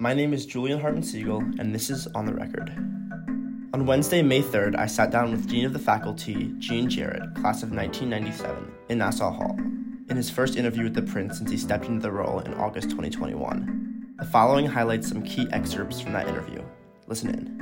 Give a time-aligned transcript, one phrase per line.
[0.00, 2.70] My name is Julian Hartman Sigall, and this is On the Record.
[3.74, 7.64] On Wednesday, May 3rd, I sat down with Dean of the Faculty, Gene Jarrett, class
[7.64, 9.56] of 1997, in Nassau Hall,
[10.08, 12.90] in his first interview with the Prince since he stepped into the role in August
[12.90, 14.14] 2021.
[14.20, 16.62] The following highlights some key excerpts from that interview.
[17.08, 17.58] Listen in.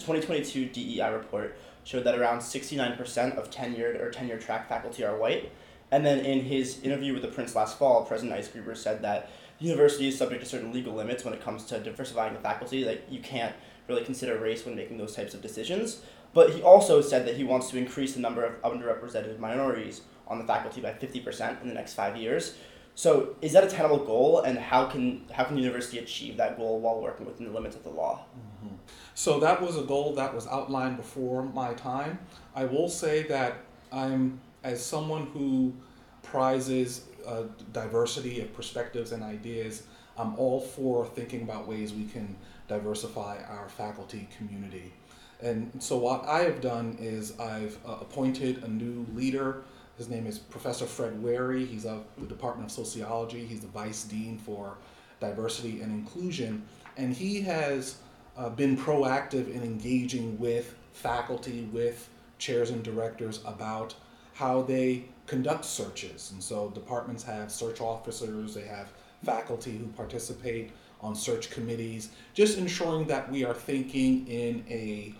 [0.00, 5.50] 2022 DEI report showed that around 69% of tenured or tenure track faculty are white.
[5.90, 9.66] And then in his interview with the Prince last fall, President Eisgruber said that the
[9.66, 12.84] university is subject to certain legal limits when it comes to diversifying the faculty.
[12.84, 13.54] Like you can't
[13.88, 16.02] really consider race when making those types of decisions.
[16.34, 20.38] But he also said that he wants to increase the number of underrepresented minorities on
[20.38, 22.54] the faculty by 50% in the next five years.
[22.94, 26.58] So is that a tenable goal, and how can how can the university achieve that
[26.58, 28.24] goal while working within the limits of the law?
[28.64, 28.74] Mm-hmm.
[29.14, 32.18] So that was a goal that was outlined before my time.
[32.56, 33.58] I will say that
[33.92, 35.72] I'm as someone who
[36.22, 39.84] prizes uh, diversity of perspectives and ideas.
[40.16, 44.92] I'm all for thinking about ways we can diversify our faculty community.
[45.40, 49.62] And so what I have done is I've uh, appointed a new leader
[49.98, 51.66] his name is Professor Fred Wherry.
[51.66, 53.44] He's of the Department of Sociology.
[53.44, 54.76] He's the Vice Dean for
[55.18, 56.62] Diversity and Inclusion.
[56.96, 57.96] And he has
[58.36, 63.94] uh, been proactive in engaging with faculty, with chairs and directors about
[64.38, 66.30] how they conduct searches.
[66.30, 68.92] And so departments have search officers, they have
[69.24, 75.12] faculty who participate on search committees, just ensuring that we are thinking in a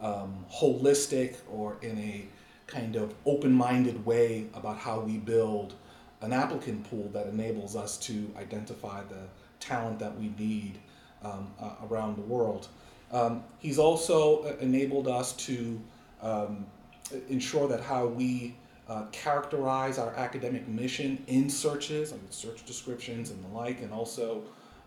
[0.00, 2.26] um, holistic or in a
[2.66, 5.74] kind of open-minded way about how we build
[6.22, 9.28] an applicant pool that enables us to identify the
[9.60, 10.80] talent that we need
[11.22, 12.66] um, uh, around the world.
[13.12, 15.80] Um, he's also uh, enabled us to
[16.20, 16.66] um,
[17.28, 18.56] ensure that how we
[18.88, 24.42] uh, characterize our academic mission in searches, like search descriptions and the like, and also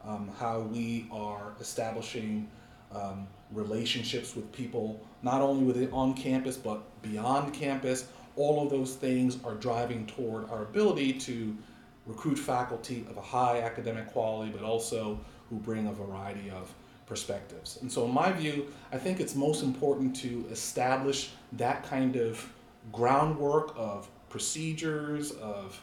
[0.05, 2.47] um, how we are establishing
[2.93, 8.07] um, relationships with people, not only within on campus but beyond campus.
[8.35, 11.57] All of those things are driving toward our ability to
[12.05, 15.19] recruit faculty of a high academic quality, but also
[15.49, 16.71] who bring a variety of
[17.07, 17.79] perspectives.
[17.81, 22.47] And so, in my view, I think it's most important to establish that kind of
[22.91, 25.79] groundwork of procedures, of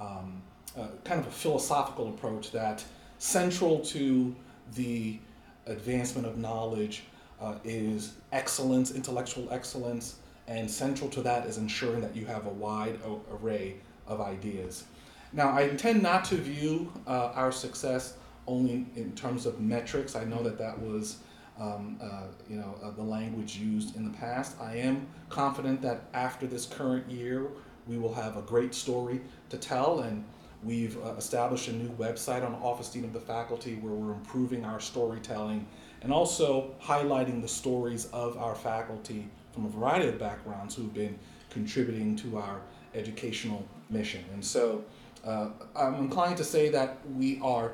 [0.00, 0.42] um,
[0.76, 2.84] uh, kind of a philosophical approach that
[3.18, 4.34] central to
[4.74, 5.18] the
[5.66, 7.04] advancement of knowledge
[7.40, 10.16] uh, is excellence, intellectual excellence,
[10.48, 12.98] and central to that is ensuring that you have a wide
[13.32, 13.76] array
[14.06, 14.84] of ideas.
[15.32, 18.14] Now, I intend not to view uh, our success
[18.46, 20.14] only in terms of metrics.
[20.16, 21.18] I know that that was,
[21.62, 24.56] um, uh, you know, uh, the language used in the past.
[24.60, 27.46] I am confident that after this current year,
[27.86, 30.24] we will have a great story to tell, and
[30.64, 34.64] we've uh, established a new website on Office Dean of the Faculty where we're improving
[34.64, 35.66] our storytelling
[36.02, 41.16] and also highlighting the stories of our faculty from a variety of backgrounds who've been
[41.50, 42.60] contributing to our
[42.94, 44.24] educational mission.
[44.32, 44.84] And so
[45.24, 47.72] uh, I'm inclined to say that we are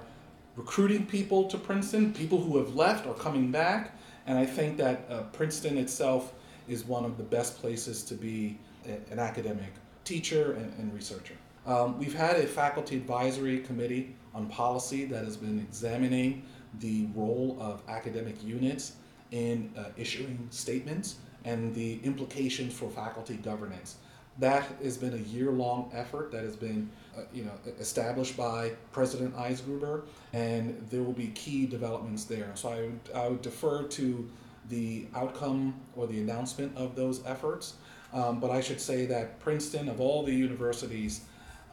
[0.58, 3.96] recruiting people to Princeton, people who have left or coming back,
[4.26, 6.34] and I think that uh, Princeton itself
[6.66, 9.72] is one of the best places to be a, an academic
[10.04, 11.34] teacher and, and researcher.
[11.64, 16.42] Um, we've had a faculty advisory committee on policy that has been examining
[16.80, 18.94] the role of academic units
[19.30, 23.96] in uh, issuing statements and the implications for faculty governance.
[24.38, 29.34] That has been a year-long effort that has been, uh, you know, established by President
[29.37, 32.53] Eisgruber, and there will be key developments there.
[32.54, 34.31] So I would, I would defer to
[34.69, 37.75] the outcome or the announcement of those efforts.
[38.12, 41.22] Um, but I should say that Princeton, of all the universities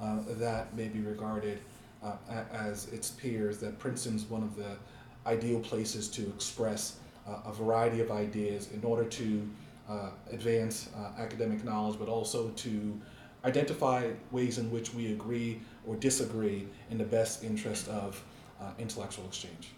[0.01, 1.59] uh, that may be regarded
[2.03, 2.13] uh,
[2.51, 4.75] as its peers, that Princeton's one of the
[5.25, 6.97] ideal places to express
[7.27, 9.47] uh, a variety of ideas in order to
[10.31, 12.99] advance uh, academic knowledge, but also to
[13.43, 18.23] identify ways in which we agree or disagree in the best interest of
[18.59, 19.69] uh, intellectual exchange.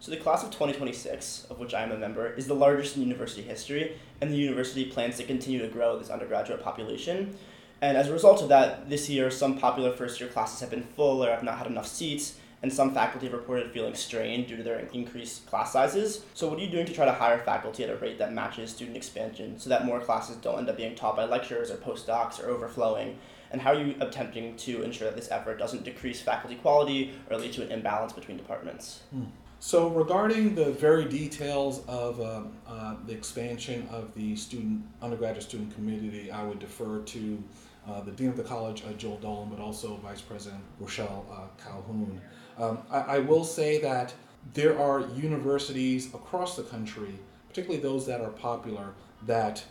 [0.00, 3.02] So the class of 2026, of which I am a member, is the largest in
[3.02, 7.36] university history, and the university plans to continue to grow this undergraduate population.
[7.80, 10.82] And as a result of that, this year some popular first year classes have been
[10.82, 14.56] full or have not had enough seats, and some faculty have reported feeling strained due
[14.56, 16.24] to their increased class sizes.
[16.34, 18.70] So, what are you doing to try to hire faculty at a rate that matches
[18.70, 22.42] student expansion so that more classes don't end up being taught by lecturers or postdocs
[22.42, 23.18] or overflowing?
[23.50, 27.36] And how are you attempting to ensure that this effort doesn't decrease faculty quality or
[27.36, 29.02] lead to an imbalance between departments?
[29.10, 29.24] Hmm.
[29.60, 35.72] So regarding the very details of um, uh, the expansion of the student undergraduate student
[35.74, 37.44] community, I would defer to
[37.88, 41.62] uh, the dean of the college, uh, Jill Dolan, but also Vice President Rochelle uh,
[41.62, 42.20] Calhoun.
[42.58, 44.14] Um, I, I, will say that
[44.54, 47.18] there are universities across the country,
[47.48, 48.92] particularly those that are popular,
[49.26, 49.64] that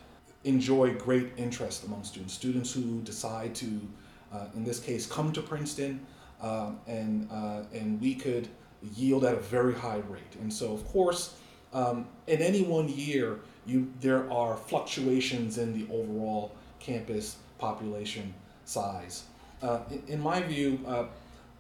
[0.44, 2.34] enjoy great interest among students.
[2.34, 3.82] Students who decide to,
[4.34, 6.06] uh, in this case, come to Princeton,
[6.42, 8.48] um, and uh, and we could
[8.96, 10.36] yield at a very high rate.
[10.42, 11.36] And so, of course,
[11.72, 18.34] um, in any one year, you there are fluctuations in the overall campus population
[18.66, 19.24] size.
[19.62, 21.06] Uh, in, in, my view, uh,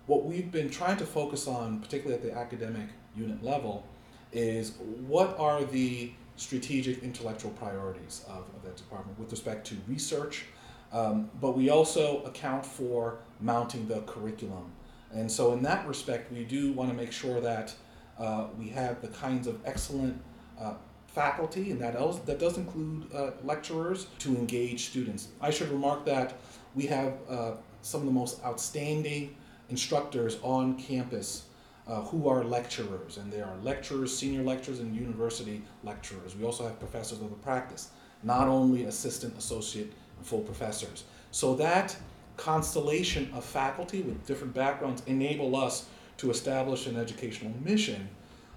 [0.07, 3.86] what we've been trying to focus on, particularly at the academic unit level,
[4.33, 4.74] is
[5.07, 10.45] what are the strategic intellectual priorities of, of that department with respect to research,
[10.92, 14.71] um, but we also account for mounting the curriculum
[15.13, 17.74] and so, in that respect, we do want to make sure that
[18.18, 20.21] uh, we have the kinds of excellent
[20.59, 20.75] uh,
[21.13, 25.29] faculty, and that, else, that does include uh, lecturers, to engage students.
[25.41, 26.35] I should remark that
[26.75, 29.35] we have uh, some of the most outstanding
[29.69, 31.43] instructors on campus
[31.87, 36.35] uh, who are lecturers, and there are lecturers, senior lecturers, and university lecturers.
[36.35, 37.89] We also have professors of the practice,
[38.23, 41.03] not only assistant, associate, and full professors.
[41.31, 41.95] So that
[42.37, 45.87] constellation of faculty with different backgrounds enable us
[46.17, 48.07] to establish an educational mission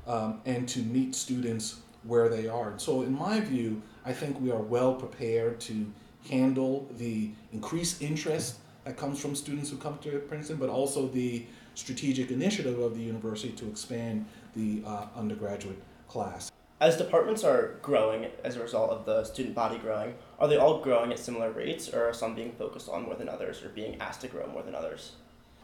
[0.06, 2.70] um, and to meet students where they are.
[2.70, 5.86] And so, in my view, I think we are well prepared to
[6.28, 11.46] handle the increased interest that comes from students who come to Princeton, but also the
[11.74, 16.50] strategic initiative of the university to expand the uh, undergraduate class.
[16.80, 20.80] As departments are growing as a result of the student body growing, are they all
[20.80, 23.98] growing at similar rates, or are some being focused on more than others, or being
[24.00, 25.12] asked to grow more than others?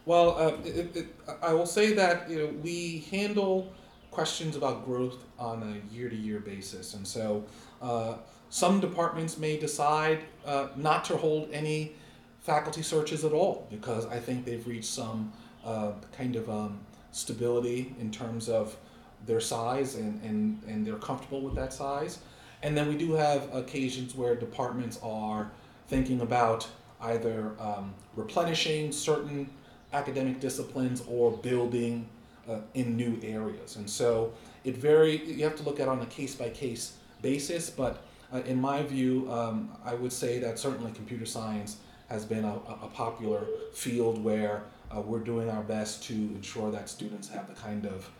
[0.06, 1.06] Well, uh, it, it,
[1.43, 3.72] I will say that you know we handle
[4.10, 7.44] questions about growth on a year-to-year basis, and so
[7.80, 8.14] uh,
[8.48, 11.92] some departments may decide uh, not to hold any
[12.40, 15.32] faculty searches at all because I think they've reached some
[15.64, 16.80] uh, kind of um,
[17.12, 18.76] stability in terms of
[19.26, 22.18] their size and, and, and they're comfortable with that size.
[22.62, 25.50] And then we do have occasions where departments are
[25.88, 26.66] thinking about
[27.02, 29.50] either um, replenishing certain
[29.92, 32.08] academic disciplines or building
[32.48, 33.76] uh, in new areas.
[33.76, 34.32] And so
[34.64, 37.70] it very you have to look at on a case by case basis.
[37.70, 38.02] But
[38.32, 41.78] uh, in my view, um, I would say that certainly computer science
[42.08, 44.62] has been a, a popular field where
[44.94, 48.10] uh, we're doing our best to ensure that students have the kind of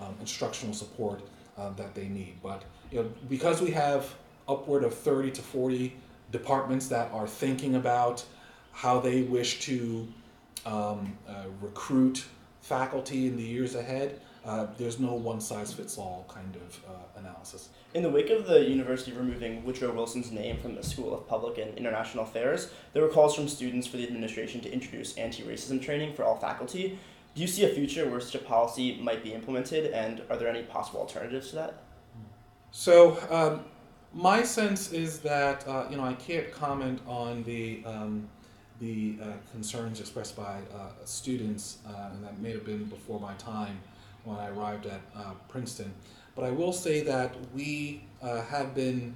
[0.00, 1.22] um, instructional support
[1.56, 2.34] uh, that they need.
[2.42, 4.14] But you know, because we have
[4.48, 5.94] upward of 30 to 40
[6.30, 8.24] departments that are thinking about
[8.72, 10.06] how they wish to
[10.66, 12.24] um, uh, recruit
[12.68, 17.20] faculty in the years ahead, uh, there's no one size fits all kind of uh,
[17.20, 17.70] analysis.
[17.94, 21.58] In the wake of the university removing Woodrow Wilson's name from the School of Public
[21.58, 25.82] and International Affairs, there were calls from students for the administration to introduce anti racism
[25.82, 26.98] training for all faculty.
[27.34, 30.48] Do you see a future where such a policy might be implemented, and are there
[30.48, 31.82] any possible alternatives to that?
[32.70, 33.64] So, um,
[34.12, 38.28] my sense is that uh, you know I can't comment on the um,
[38.80, 43.34] the uh, concerns expressed by uh, students, uh, and that may have been before my
[43.34, 43.78] time
[44.24, 45.92] when I arrived at uh, Princeton.
[46.34, 49.14] But I will say that we uh, have been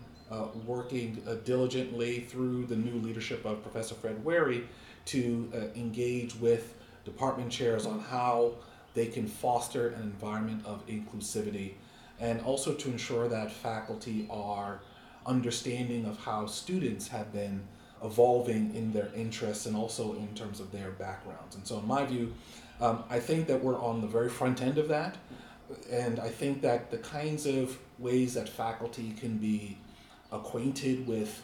[0.67, 4.67] working diligently through the new leadership of Professor Fred Wherry
[5.05, 6.73] to engage with
[7.05, 8.53] department chairs on how
[8.95, 11.73] they can foster an environment of inclusivity
[12.19, 14.81] and also to ensure that faculty are
[15.27, 17.63] understanding of how students have been
[18.03, 21.55] evolving in their interests and also in terms of their backgrounds.
[21.57, 22.35] And so, in my view,
[22.81, 25.17] um, I think that we're on the very front end of that.
[25.91, 29.79] And I think that the kinds of ways that faculty can be
[30.31, 31.41] acquainted with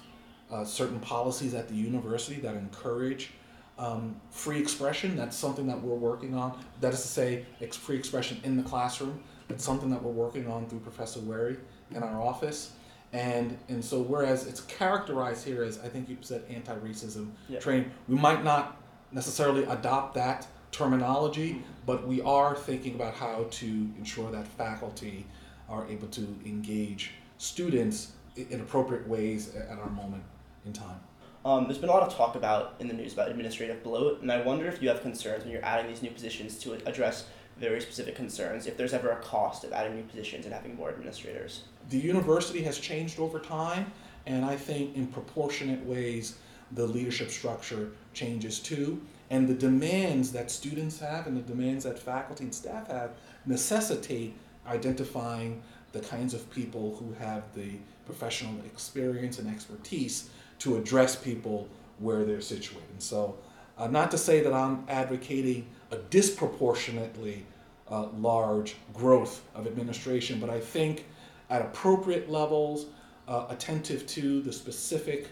[0.51, 3.31] uh, certain policies at the university that encourage
[3.79, 6.59] um, free expression, that's something that we're working on.
[6.81, 9.23] That is to say, ex- free expression in the classroom.
[9.47, 11.59] That's something that we're working on through Professor Wherry
[11.93, 12.73] in our office.
[13.13, 17.59] And and so whereas it's characterized here as I think you said anti-racism yeah.
[17.59, 18.81] training, we might not
[19.13, 21.63] necessarily adopt that terminology, mm-hmm.
[21.87, 23.67] but we are thinking about how to
[23.99, 25.27] ensure that faculty
[25.69, 30.23] are able to engage students in appropriate ways at our moment
[30.65, 31.01] in time.
[31.45, 34.31] Um, there's been a lot of talk about in the news about administrative bloat, and
[34.31, 37.27] I wonder if you have concerns when you're adding these new positions to address
[37.59, 38.67] very specific concerns.
[38.67, 41.65] If there's ever a cost of adding new positions and having more administrators.
[41.89, 43.93] The university has changed over time,
[44.27, 46.37] and I think in proportionate ways
[46.73, 51.99] the leadership structure changes too, and the demands that students have and the demands that
[51.99, 53.13] faculty and staff have
[53.47, 54.35] necessitate
[54.67, 57.71] identifying the kinds of people who have the
[58.05, 60.29] professional experience and expertise
[60.59, 61.69] to address people
[61.99, 62.89] where they're situated.
[62.93, 63.37] And so,
[63.79, 67.47] uh, not to say that I'm advocating a disproportionately
[67.91, 71.07] uh, large growth of administration, but I think
[71.51, 72.87] at appropriate levels,
[73.27, 75.29] uh, attentive to the specific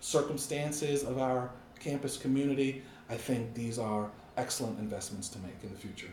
[0.00, 5.78] circumstances of our campus community, I think these are excellent investments to make in the
[5.78, 6.08] future.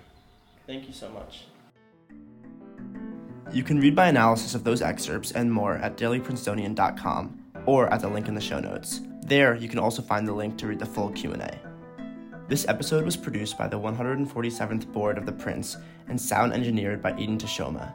[0.65, 1.45] Thank you so much.
[3.51, 8.07] You can read my analysis of those excerpts and more at dailyprincetonian.com or at the
[8.07, 9.01] link in the show notes.
[9.21, 11.59] There, you can also find the link to read the full Q&A.
[12.47, 17.17] This episode was produced by the 147th Board of the Prince and sound engineered by
[17.17, 17.93] Eden Teshome.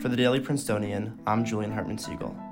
[0.00, 2.47] For the Daily Princetonian, I'm Julian Hartman Sigall.